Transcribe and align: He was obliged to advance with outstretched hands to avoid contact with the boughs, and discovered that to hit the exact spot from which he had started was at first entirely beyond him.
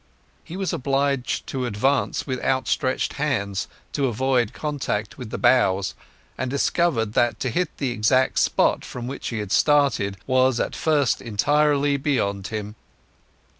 He 0.43 0.57
was 0.57 0.73
obliged 0.73 1.45
to 1.45 1.67
advance 1.67 2.25
with 2.25 2.43
outstretched 2.43 3.13
hands 3.21 3.67
to 3.93 4.07
avoid 4.07 4.51
contact 4.51 5.19
with 5.19 5.29
the 5.29 5.37
boughs, 5.37 5.93
and 6.39 6.49
discovered 6.49 7.13
that 7.13 7.39
to 7.41 7.51
hit 7.51 7.77
the 7.77 7.91
exact 7.91 8.39
spot 8.39 8.83
from 8.83 9.05
which 9.05 9.27
he 9.29 9.37
had 9.37 9.51
started 9.51 10.17
was 10.25 10.59
at 10.59 10.75
first 10.75 11.21
entirely 11.21 11.97
beyond 11.97 12.47
him. 12.47 12.73